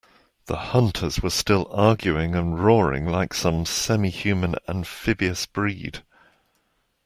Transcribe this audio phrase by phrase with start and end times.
[0.47, 6.01] The hunters were still arguing and roaring like some semi-human amphibious breed.